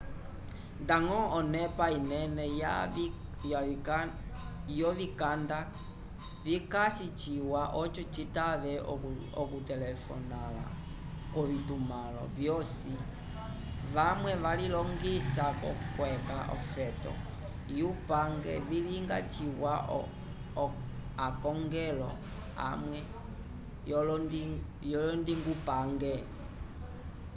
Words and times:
ndañgo 0.83 1.19
onepa 1.37 1.85
inene 1.97 2.43
yovikanda 4.81 5.57
vikasi 6.45 7.05
ciwa 7.19 7.61
oco 7.81 8.01
citave 8.15 8.73
okutelefonala 9.41 10.63
k'ovitumãlo 11.31 12.23
vyosi 12.37 12.93
vamwe 13.95 14.31
valilongisa 14.43 15.45
k'okweca 15.59 16.37
ofeto 16.57 17.11
yupange 17.77 18.53
vilinga 18.69 19.17
ciwa 19.33 19.73
akongelo 21.27 22.09
amwe 22.69 22.99
vyolondingupange 24.87 26.13